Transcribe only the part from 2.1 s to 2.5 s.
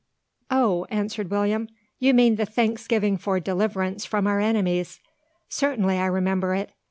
mean the